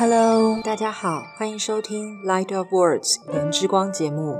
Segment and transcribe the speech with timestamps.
[0.00, 4.38] Hello，大家好，欢迎收听 Light of Words 言之光节目。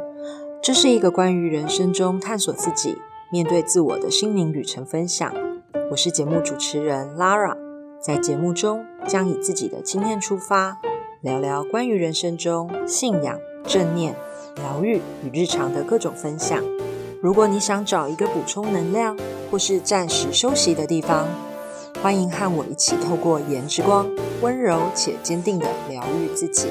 [0.62, 2.96] 这是一个关于人生中探索自己、
[3.32, 5.34] 面对自我的心灵旅程分享。
[5.90, 7.56] 我是节目主持人 Lara，
[8.00, 10.78] 在节目中将以自己的经验出发，
[11.22, 13.36] 聊聊关于人生中信仰、
[13.66, 14.14] 正念、
[14.54, 16.62] 疗愈与日常的各种分享。
[17.20, 19.18] 如果你想找一个补充能量
[19.50, 21.26] 或是暂时休息的地方，
[22.00, 24.08] 欢迎和我一起透过颜之光，
[24.40, 26.70] 温柔且坚定的疗愈自己。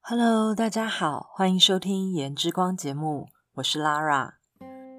[0.00, 4.34] Hello，大家好，欢迎收听颜之光节目，我是 Lara。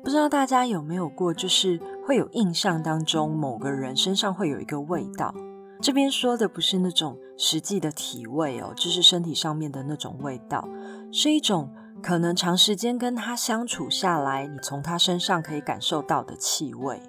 [0.03, 5.33] 不知道大家有没有过，就是会有印象当中某个人身上会有一个味道。
[5.81, 10.67] 这边说的不是那种实际的体味哦，就是身体上面的那种味道，
[11.11, 11.71] 是一种。
[12.03, 17.01] 可能长时间跟他相处下来，你从他身上可以感受到的气味，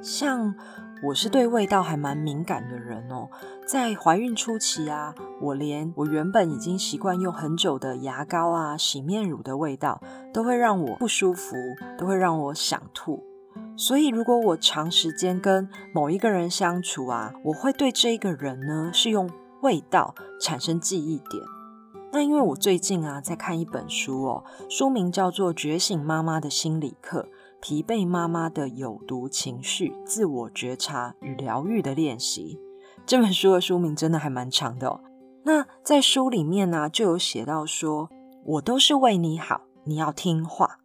[0.00, 0.54] 像
[1.06, 3.28] 我是对味道还蛮敏感的人哦。
[3.66, 10.00] 在怀孕初期啊，我连我原本已经习惯用很久的牙膏啊、洗面乳的味道，
[10.32, 11.56] 都会让我不舒服，
[11.98, 13.22] 都会让我想吐。
[13.76, 19.28] 所以，如果我长时间跟某一个人相处啊，我会对这一个人呢，是用
[19.60, 21.42] 味道产生记忆点。
[22.12, 27.28] 那因为我最近啊在看一本书哦，书名叫做《觉醒妈妈的心理课：
[27.64, 32.60] 疲惫妈妈的有毒情绪自我觉察与疗愈的练习》。
[33.06, 35.00] 这本书的书名真的还蛮长的哦。
[35.44, 38.10] 那在书里面呢，就有写到说
[38.44, 40.80] ：“我都是为你好，你要听话。”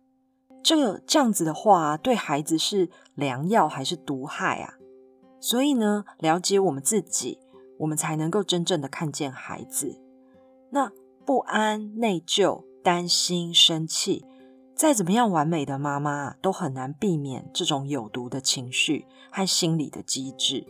[0.63, 4.75] 这个这样子的话，对孩子是良药还是毒害啊？
[5.41, 7.39] 所以呢，了解我们自己，
[7.79, 9.99] 我们才能够真正的看见孩子。
[10.69, 10.93] 那。
[11.25, 14.25] 不安、内疚、担心、生气，
[14.79, 20.65] 再怎么样完美的妈妈，都很难避免这种有毒的情绪和心理的机制。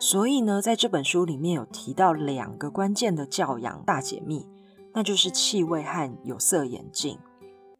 [0.00, 4.48] 所以呢，在这本书里面有提到两个关键的教养大解密，
[4.92, 7.16] 那就是气味和有色眼镜。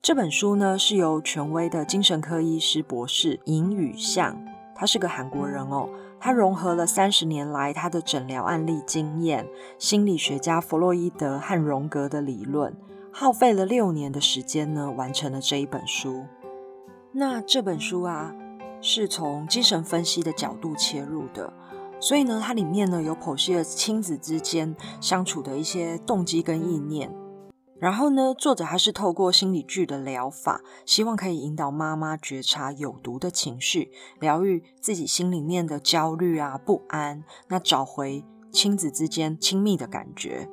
[0.01, 4.41] 这本书呢，是由权威的精神科医师博士尹宇相，
[4.77, 5.89] 他是个韩国人哦。
[6.21, 9.45] 他融合了三十年来他的诊疗案例经验，
[9.81, 12.73] 心理学家弗洛伊德和荣格的理论，
[13.15, 16.25] 耗费了六年的时间呢，完成了这一本书。
[17.13, 18.35] 那这本书啊，
[18.81, 21.53] 是从精神分析的角度切入的，
[22.01, 27.15] 所以呢，它里面呢有剖析了亲子之间相处的一些动机跟意念。
[27.79, 33.91] 然后呢，作者还是透过心理剧的疗法，希望可以引导妈妈觉察有毒的情绪，
[34.21, 40.49] 疗愈自己心里面的焦虑啊、不安，那找回亲子之间亲密的感觉。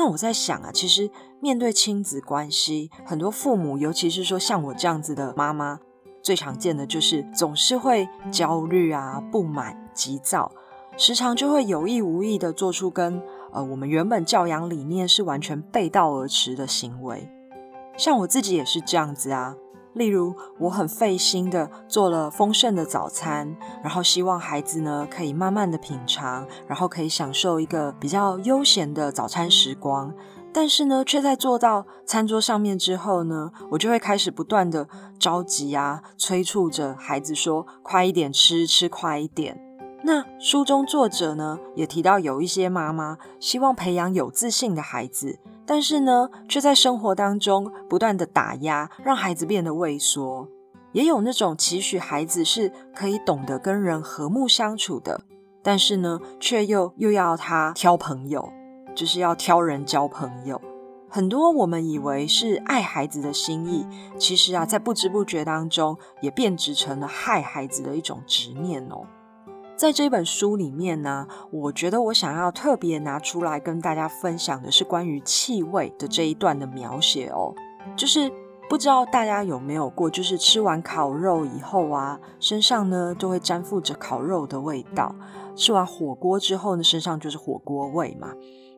[0.00, 5.78] 那我在想啊，其实面对亲子关系，很多父母，尤其是说像我这样子的妈妈，
[6.22, 10.50] 最常见的就是总是会焦虑啊、不满、急躁，
[10.96, 13.22] 时常就会有意无意的做出跟
[13.52, 17.28] 呃，我们原本教养理念是完全背道而驰的行为，
[17.98, 19.54] 像我自己也是这样子啊。
[19.94, 30.14] 例如，我很费心的做了丰盛的早餐，然后希望孩子呢可以慢慢的品尝，然后可以享受一个比较悠闲的早餐时光。
[30.52, 39.60] 但是呢，却在做到餐桌上面之后呢，我就会开始不断的着急啊，催促着孩子说：“快一点吃，吃快一点。”
[40.02, 50.48] 那书中作者呢也提到，有一些妈妈希望培养有自信的孩子，但是呢却在生活当中不断的打压，让孩子变得畏缩。
[50.92, 55.20] 也有那种期许孩子是可以懂得跟人和睦相处的，
[55.62, 58.50] 但是呢却又又要他挑朋友，
[58.96, 60.60] 就是要挑人交朋友。
[61.08, 63.86] 很多我们以为是爱孩子的心意，
[64.18, 69.06] 其实啊在不知不觉当中也变质成了害孩子的一种执念哦。
[69.80, 77.54] 在这本书里面呢，我觉得我想要特别拿出来跟大家分享的是关于气味的这一段的描写哦。
[77.96, 78.30] 就是
[78.68, 85.14] 不知道大家有没有过，就是吃完烤肉以后啊，身上呢都会沾附着烤肉的味道；
[85.56, 88.34] 吃完火锅之后呢，身上就是火锅味嘛。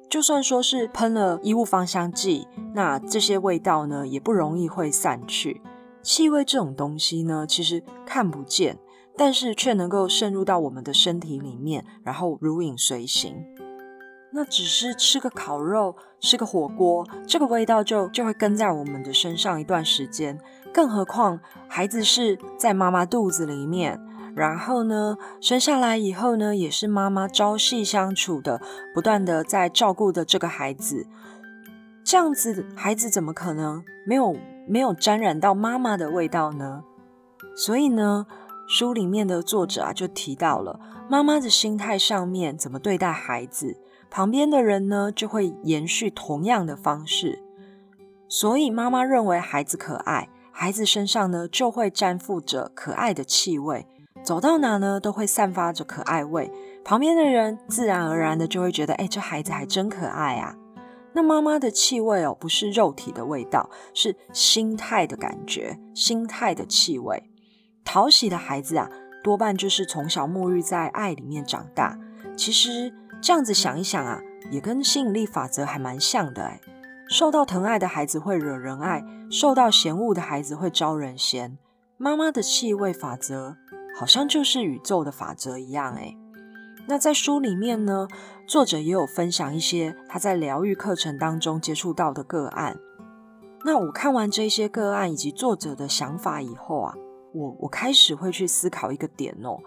[0.09, 2.47] 就算说是喷了衣物芳香剂，
[2.77, 5.61] 那这些味道呢也不容易会散去。
[6.01, 8.79] 气味这种东西呢，其实看不见。
[9.17, 13.45] 但是却能够渗入到我们的身体里面，然后如影随形。
[14.35, 20.41] 那只是吃个烤肉、吃个火锅，这个味道就就会跟在我们的身上一段时间。
[20.73, 21.39] 更何况
[21.69, 24.01] 孩子是在妈妈肚子里面，
[24.35, 28.63] 然后呢生下来以后呢，也是妈妈朝夕相处的，
[28.95, 31.07] 不断的在照顾的这个孩子。
[32.03, 34.35] 这样子，孩子怎么可能没有
[34.67, 36.85] 没有沾染到妈妈的味道呢？
[37.55, 38.27] 所以呢？
[38.75, 43.77] 书里面的作者啊就提到了妈妈的心态上面怎么对待孩子，
[44.09, 47.43] 旁边的人呢就会延续同样的方式。
[48.31, 53.87] 所以妈妈认为孩子可爱，孩子身上呢就会沾附着可爱的气味，
[54.23, 56.51] 走到哪呢都会散发着可爱味。
[56.83, 60.57] 旁边的人自然而然的就会觉得，哎，这孩子还真可爱啊。
[61.13, 67.23] 那妈妈的气味哦，不是肉体的味道，是心态的感觉，心态的气味。
[67.85, 68.91] 讨喜的孩子啊，
[69.23, 71.99] 多半就是从小沐浴在爱里面长大。
[72.37, 74.21] 其实这样子想一想啊，
[74.51, 76.61] 也跟吸引力法则还蛮像的哎。
[77.09, 81.59] 受到疼爱的孩子会惹人爱，受到嫌恶的孩子会招人嫌。
[81.99, 83.57] 妈妈的气味法则，
[83.99, 86.17] 好像就是宇宙的法则一样哎。
[86.89, 88.09] 那在书里面呢，
[88.49, 92.77] 作者也有分享一些他在疗愈课程当中接触到的个案。
[93.65, 96.95] 那我看完这些个案以及作者的想法以后啊，
[97.33, 99.59] 我我开始会去思考一个点哦，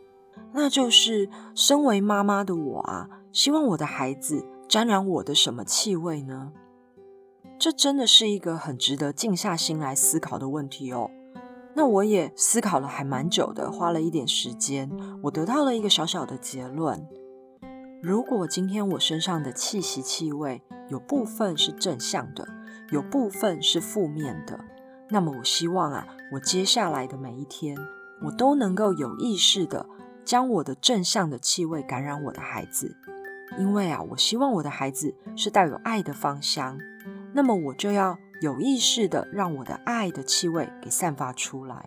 [0.54, 6.52] 那就是身为妈妈的我啊，希望我的孩子沾染我的什么气味呢？
[7.58, 11.10] 这真的是一个很值得静下心来思考的问题哦。
[11.74, 14.90] 那我也思考了还蛮久的，花了一点时间，
[15.24, 17.06] 我得到了一个小小的结论：
[18.02, 22.48] 如果今天我身上的气息、气味有部分是正向的，
[22.92, 24.60] 有部分是负面的，
[25.10, 27.78] 那么我希望啊，我接下来的每一天，
[28.22, 29.86] 我都能够有意识的
[30.24, 32.96] 将我的正向的气味感染我的孩子，
[33.58, 36.78] 因为啊，我希望我的孩子是带有爱的芳香，
[37.34, 38.18] 那么我就要。
[38.42, 41.86] 有意识的让我的爱的气味给散发出来，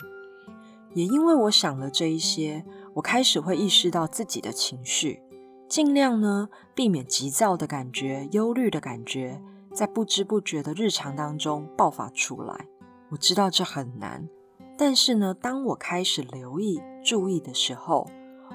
[0.94, 5.23] 也因为我想了这一些，我开始会意识到自己的情绪，
[5.69, 9.43] 尽量呢避免急躁的感觉、忧虑的感觉，
[9.75, 12.67] 在不知不觉的日常当中爆发出来。
[13.10, 14.28] 我知道这很难，
[14.76, 18.10] 但是呢，当我开始留意、注意的时候，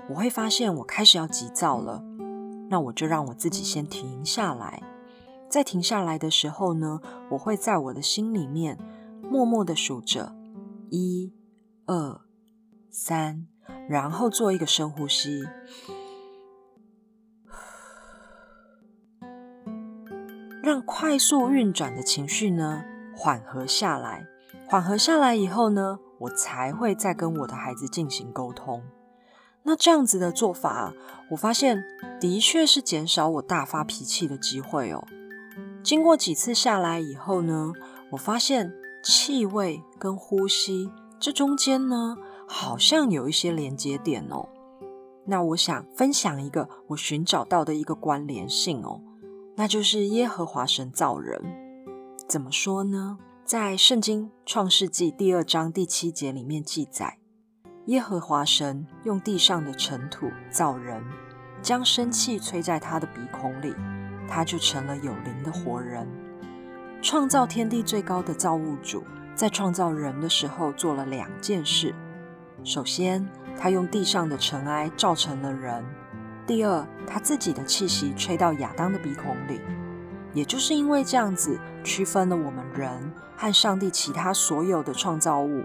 [0.09, 2.03] 我会发现我开始要急躁了，
[2.69, 4.83] 那我就让我自己先停下来。
[5.49, 6.99] 在停下来的时候呢，
[7.31, 8.77] 我会在我的心里面
[9.23, 10.35] 默默的数着
[10.89, 11.33] 一、
[11.85, 12.21] 二、
[12.91, 13.47] 三，
[13.87, 15.43] 然后做一个深呼吸，
[20.61, 22.83] 让快速运转的情绪呢
[23.15, 24.27] 缓和下来。
[24.67, 28.83] 缓和下来以后呢，我才会再跟我的孩子进行沟通。
[29.63, 30.93] 那这样子的做法，
[31.31, 31.83] 我发现
[32.19, 35.05] 的确是减少我大发脾气的机会哦。
[35.83, 37.71] 经过几次下来以后呢，
[38.11, 38.73] 我发现
[39.03, 40.89] 气味跟呼吸
[41.19, 42.17] 这中间呢，
[42.47, 44.49] 好像有一些连接点哦。
[45.25, 49.01] 那我想分享一个我寻找到的一个关联性哦，
[49.55, 51.41] 那就是耶和华神造人。
[52.27, 53.17] 怎么说呢？
[53.45, 57.17] 在圣经创世纪第二章第七节里面记载，
[57.87, 61.03] 耶和华神用地上的尘土造人，
[61.61, 63.75] 将生气吹在他的鼻孔里。
[64.29, 66.07] 他就成了有灵的活人。
[67.01, 69.03] 创造天地最高的造物主，
[69.35, 71.93] 在创造人的时候做了两件事：
[72.63, 73.27] 首先，
[73.59, 75.83] 他用地上的尘埃造成了人；
[76.47, 79.59] 第二，他自己的气息吹到亚当的鼻孔里。
[80.33, 85.63] 也就是因为这样子，区分了我们人和上帝其他所有的创造物。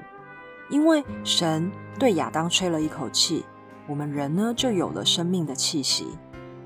[0.70, 3.44] 因为神对亚当吹了一口气，
[3.86, 6.18] 我们人呢就有了生命的气息。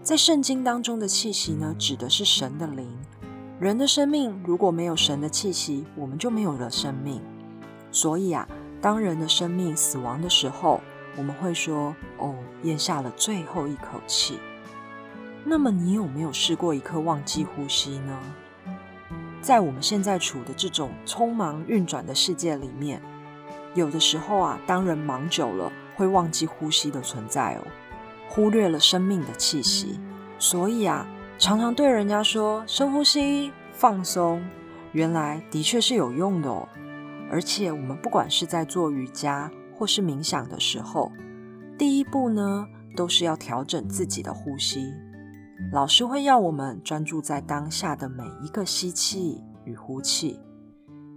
[0.02, 2.98] 在圣经当中的气息呢，指的是神的灵。
[3.60, 7.22] 人的生命如果没有神的气息，我们就没有了生命。
[7.92, 8.48] 所以啊，
[8.80, 10.80] 当人的生命死亡的时候，
[11.16, 12.34] 我们会说：“哦，
[12.64, 14.40] 咽下了最后一口气。”
[15.44, 18.18] 那么，你有没有试过一刻忘记呼吸呢？
[19.40, 23.02] 在我们现在处的这种匆忙运转的世界里面，
[23.74, 27.66] 有的时候啊，当人忙久了，会忘记呼吸的存在哦。
[28.28, 29.98] 忽略了生命的气息，
[30.38, 31.06] 所以啊，
[31.38, 34.42] 常常对人家说深呼吸、放松，
[34.92, 36.68] 原来的确是有用的哦。
[37.30, 41.10] 而且我们不管是在做瑜伽或是冥想的时候，
[41.76, 44.92] 第一步呢，都是要调整自己的呼吸。
[45.72, 50.40] 老师会要我们专注在当下的每一个吸气与呼气。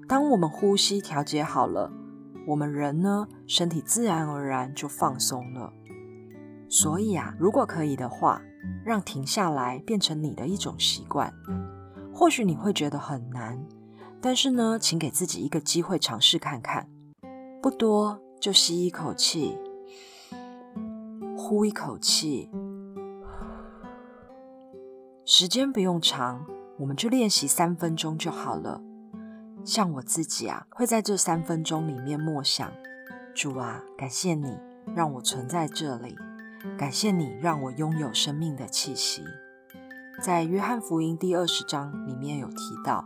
[0.07, 1.91] 当我们呼吸调节好了，
[2.47, 5.73] 我们人呢，身体自然而然就放松了。
[6.69, 8.41] 所以啊，如果可以的话，
[8.83, 11.33] 让停下来变成你的一种习惯。
[12.13, 13.65] 或许你会觉得很难，
[14.21, 16.87] 但是呢，请给自己一个机会尝试看看。
[17.61, 19.57] 不多，就吸一口气，
[21.35, 22.49] 呼一口气，
[25.27, 26.45] 时间不用长，
[26.77, 28.79] 我们就练习三分钟就好了。
[29.63, 32.71] 像我自己啊，会在这三分钟里面默想：
[33.33, 34.55] 主啊，感谢你。
[34.95, 36.15] 让我存在这里，
[36.77, 39.23] 感谢你让我拥有生命的气息。
[40.21, 42.55] 在约翰福音第二十章里面有提
[42.85, 43.03] 到，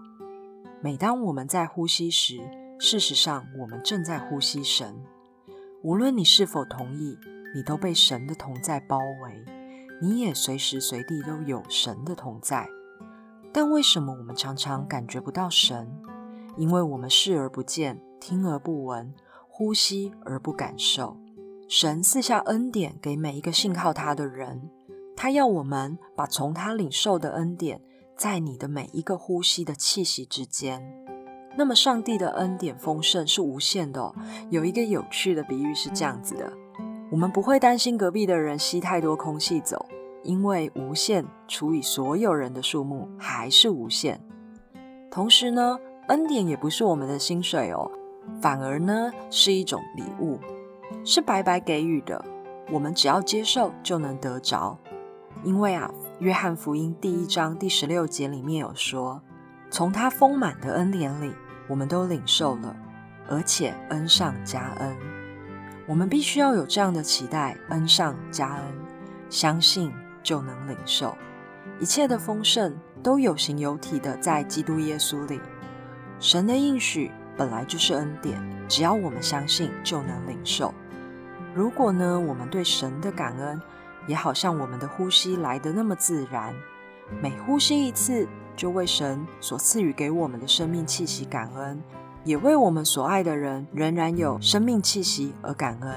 [0.82, 2.38] 每当我们在呼吸时，
[2.78, 4.94] 事实上我们正在呼吸神。
[5.82, 7.18] 无论你是否同意，
[7.56, 9.46] 你都被神的同在包围，
[10.02, 12.68] 你也随时随地都有神的同在。
[13.52, 15.92] 但为什么我们常常感觉不到神？
[16.58, 19.14] 因为我们视而不见，听而不闻，
[19.48, 21.18] 呼吸而不感受。
[21.68, 24.70] 神赐下恩典给每一个信靠他的人。
[25.16, 27.82] 他要我们把从他领受的恩典，
[28.16, 30.82] 在你的每一个呼吸的气息之间。
[31.58, 34.14] 那么，上帝的恩典丰盛是无限的。
[34.50, 36.54] 有一个有趣的比喻是这样子的：
[37.12, 39.86] 我们不会担心隔壁的人吸太多空气走，
[40.24, 44.22] 因为无限除以所有人的数目还是无限。
[45.10, 47.90] 同时呢，恩典也不是我们的薪水哦，
[48.40, 50.40] 反而呢是一种礼物，
[51.04, 52.24] 是白白给予的。
[52.72, 54.78] 我们只要接受就能得着。
[55.44, 55.90] 因为啊，
[56.20, 59.20] 约翰福音第一章第十六节里面有说，
[59.72, 61.34] 从他丰满的恩典里，
[61.68, 62.76] 我们都领受了，
[63.28, 65.09] 而且恩上加恩。
[65.90, 68.64] 我们必须要有这样的期待，恩上加恩，
[69.28, 69.92] 相信
[70.22, 71.18] 就能领受
[71.80, 75.42] 一切的丰盛，都有形有体的在基督耶稣里。
[76.20, 80.72] 神的应许本来就是恩典，只要我们相信，就能领受。
[81.56, 83.60] 如果呢，我们对神的感恩。
[84.08, 86.56] 也好像我们的呼吸来得那么自然，
[87.22, 91.80] 每呼吸一次，就为神所赐予给我们的生命气息感恩，
[92.24, 95.96] 也为我们所爱的人仍然有生命气息而感恩。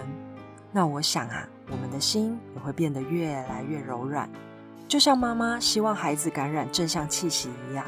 [0.70, 4.28] 那我想啊，我们的心也会变得越来越柔软，
[4.88, 7.84] 就像妈妈希望孩子感染正向气息一样，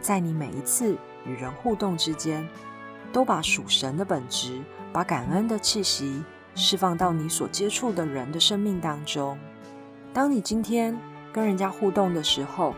[0.00, 2.48] 在你每一次与人互动之间，
[3.12, 4.60] 都把属神的本质，
[4.92, 6.22] 把感恩的气息。
[6.56, 9.38] 释放到你所接触的人的生命当中。
[10.12, 10.98] 当你今天
[11.32, 12.74] 跟人家互动的时候，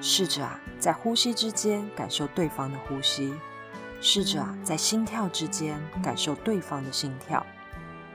[0.00, 3.34] 试着啊，在呼吸之间感受对方的呼吸，
[4.04, 7.46] 试着，在心跳之间感受对方的心跳。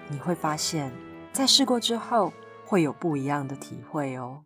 [0.09, 0.91] 你会发现，
[1.31, 2.33] 在试过之后，
[2.65, 4.43] 会有不一样的体会哦。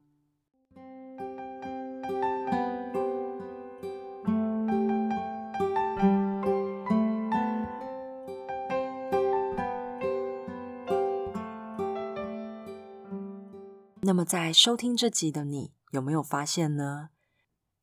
[14.03, 17.10] 那么，在收听这集的你，有没有发现呢？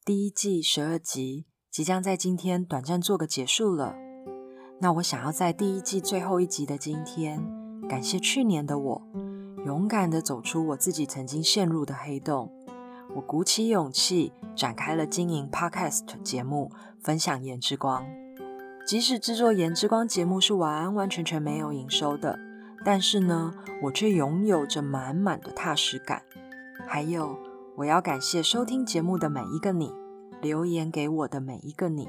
[0.05, 1.47] 第一季十二集
[1.79, 3.95] 即将在今天短暂做个结束了。
[4.81, 7.41] 那我想要在第一季最后一集的今天，
[7.89, 9.03] 感谢去年的我，
[9.65, 12.51] 勇敢的走出我自己曾经陷入的黑洞。
[13.15, 18.05] 我鼓起勇气，展开了经营 Podcast 节目，分享颜之光。
[18.85, 22.37] 即使制作颜之光节目是完完全全没有营收的。
[22.85, 23.55] 但是呢，
[23.85, 26.23] 我却拥有着满满的踏实感。
[26.89, 27.39] 还有，
[27.77, 29.95] 我要感谢收听节目的每一个你，
[30.41, 32.09] 留言给我的每一个你。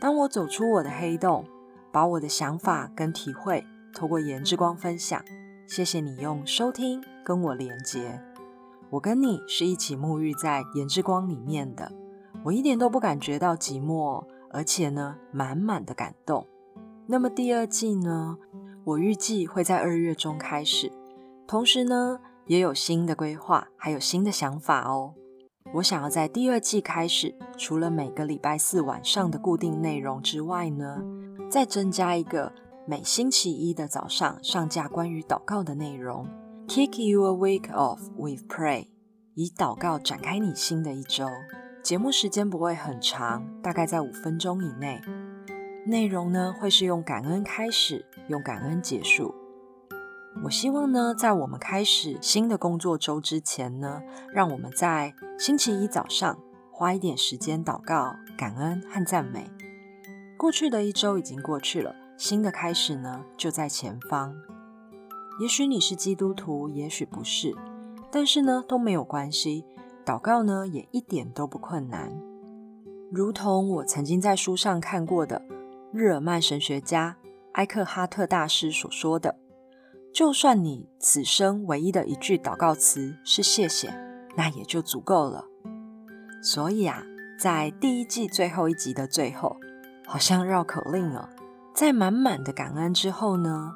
[0.00, 1.44] 当我走出我的黑洞，
[1.92, 5.22] 把我的想法跟体会透过颜之光分享，
[5.66, 8.20] 谢谢你用收听跟我连接。
[8.90, 11.90] 我跟你是一起沐浴在颜之光里面的，
[12.44, 16.46] 我一点都不感觉到寂寞，而且呢，满满的感动。
[17.06, 18.38] 那么第二季呢？
[18.84, 20.90] 我预计会在二月中开始，
[21.46, 25.14] 同时呢，也有新的规划，还有新的想法哦。
[25.74, 31.02] 我想要在第二季开始，除了每个礼拜四晚上的固定内容之外呢，
[31.50, 32.52] 再增加一个
[32.86, 36.26] 每星期一的早上上架关于祷告的内容。
[36.68, 38.88] Kick your week off with pray，
[39.34, 41.26] 以祷告展开你新的一周。
[41.82, 45.00] 节目时间不会很长，大概在五分钟以内。
[45.86, 49.34] 内容呢会是用感恩开始，用感恩结束。
[50.44, 56.38] 我希望呢，在我们开始新的工作周之前呢，让我们在星期一早上
[56.70, 59.50] 花一点时间祷告、感恩和赞美。
[60.36, 64.34] 过去的一周已经过去了，新的开始呢就在前方。
[65.40, 67.54] 也许你是基督徒，也许不是，
[68.10, 69.64] 但是呢都没有关系。
[70.04, 72.10] 祷告呢也一点都不困难，
[73.12, 75.42] 如同我曾经在书上看过的。
[75.92, 77.18] 日耳曼神学家
[77.52, 79.36] 埃克哈特大师所说的
[80.12, 83.92] ：“就算你此生唯一的一句祷告词是谢谢，
[84.36, 85.46] 那也就足够了。”
[86.42, 87.02] 所以啊，
[87.38, 89.56] 在第一季最后一集的最后，
[90.06, 91.28] 好像绕口令哦，
[91.74, 93.72] 在满满的感恩之后呢，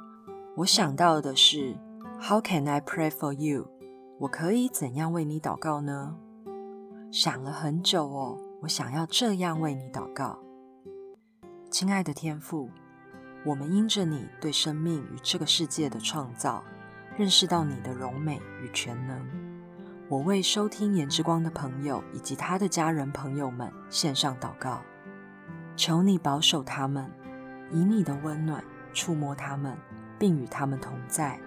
[0.57, 1.77] 我想到的是
[2.21, 3.69] ：“How can I pray for you？”
[4.19, 6.17] 我可以怎样为你祷告呢？
[7.11, 10.39] 想了很久哦，我想要这样为你祷告。
[11.71, 12.71] 亲爱的天父，
[13.47, 16.65] 我们因着你对生命与这个世界的创造，
[17.17, 19.25] 认识到你的荣美与全能。
[20.09, 24.83] 我为收听言之光的朋友以及他的家人朋友们献上祷告，
[25.77, 27.09] 求你保守他们，
[27.71, 29.79] 以你的温暖触摸他们，
[30.19, 31.39] 并与他们同在，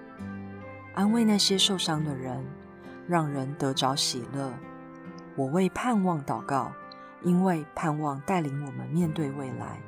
[0.93, 2.41] 安慰那些受伤的人，
[3.09, 4.53] 让人得着喜乐。
[5.35, 6.71] 我为盼望祷告，
[7.23, 9.81] 因为盼望带领我们面对未来。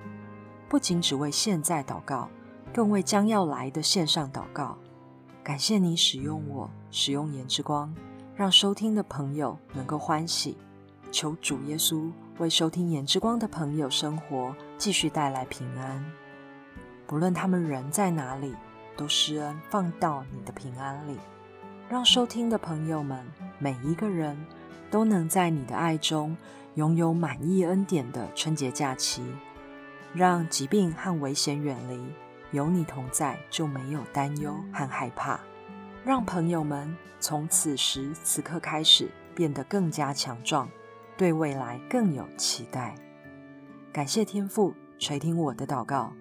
[0.72, 2.30] 不仅只为现在祷告，
[2.74, 4.78] 更为将要来的线上祷告。
[5.44, 7.94] 感谢你使用我，使用言之光，
[8.38, 10.58] 让收听的朋友能够欢喜。
[11.12, 16.06] 求主耶稣为收听言之光的朋友生活继续带来平安。
[17.06, 18.56] 不论他们人在哪里，
[18.96, 21.18] 都施恩放到你的平安里，
[21.90, 23.22] 让收听的朋友们
[23.60, 24.42] 每一个人
[24.90, 26.38] 都能在你的爱中
[26.76, 29.22] 拥有满意恩典的春节假期。
[30.14, 32.14] 让疾病和危险远离，
[32.52, 35.40] 有你同在就没有担忧和害怕。
[36.04, 40.68] 让朋友们从此时此刻开始变得更加强壮，
[41.16, 42.94] 对未来更有期待。
[43.94, 46.12] 感谢天父垂听我的祷告，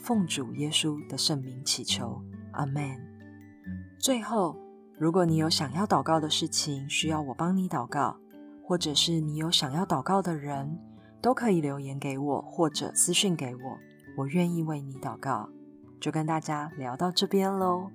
[0.00, 2.22] 奉主耶稣的圣名祈求，
[2.52, 2.96] 阿门。
[3.98, 4.56] 最后，
[4.98, 8.16] 如果你有想要祷告的事情需要我帮你祷告，
[8.62, 10.78] 或者是你有想要祷告的人。
[11.24, 13.78] 都可以留言给我，或者私讯给我，
[14.14, 15.48] 我愿意为你祷告。
[15.98, 17.86] 就跟大家聊到这边喽，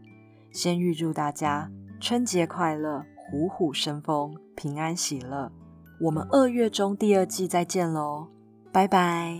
[0.52, 1.70] 先预祝大家
[2.02, 5.52] 春节快乐，虎虎生风，平安喜乐。
[6.02, 8.30] 我们二月中第二季再见喽，
[8.72, 9.40] 拜拜！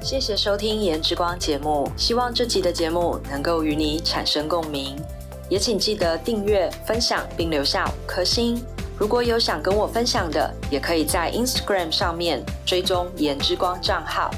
[0.00, 4.96] 谢谢收听《颜之光》节目，希望这集的节目能够与你产生共鸣，
[5.50, 8.58] 也请记得订阅、分享并留下五颗星。
[8.98, 14.30] 如果有想跟我分享的，也可以在 Instagram 上面追踪言之光账号，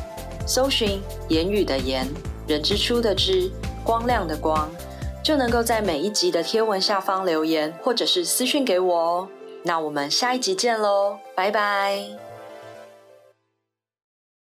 [0.46, 2.06] 搜寻言语的言，
[2.46, 3.50] 人之初的之，
[3.82, 4.70] 光亮的光，
[5.22, 9.28] 就能够在每一集的贴文下方留言，或者是私讯给我哦。
[9.62, 12.29] 那我们下一集见喽，拜拜。